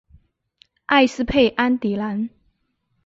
[0.87, 2.31] 埃斯佩安迪兰。